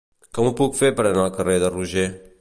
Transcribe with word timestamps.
Com 0.37 0.47
ho 0.49 0.53
puc 0.61 0.73
fer 0.79 0.91
per 1.01 1.05
anar 1.11 1.27
al 1.27 1.37
carrer 1.39 1.63
de 1.65 1.73
Roger? 1.77 2.11